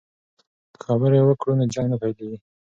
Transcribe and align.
که 0.73 0.77
خبرې 0.87 1.19
وکړو 1.23 1.57
نو 1.59 1.65
جنګ 1.73 1.87
نه 1.91 1.97
پیلیږي. 2.01 2.37